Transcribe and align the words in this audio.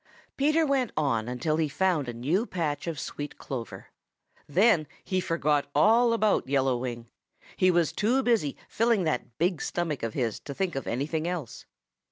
Peter 0.35 0.65
went 0.65 0.91
on 0.97 1.27
until 1.27 1.57
he 1.57 1.69
found 1.69 2.09
a 2.09 2.13
new 2.13 2.47
patch 2.47 2.87
of 2.87 2.99
sweet 2.99 3.37
clover. 3.37 3.89
Then 4.49 4.87
he 5.03 5.19
forgot 5.21 5.69
all 5.75 6.11
about 6.13 6.49
Yellow 6.49 6.75
Wing. 6.75 7.07
He 7.55 7.69
was 7.69 7.91
too 7.91 8.23
busy 8.23 8.57
filling 8.67 9.03
that 9.03 9.37
big 9.37 9.61
stomach 9.61 10.01
of 10.01 10.15
his 10.15 10.39
to 10.39 10.55
think 10.55 10.75
of 10.75 10.87
anything 10.87 11.27
else. 11.27 11.67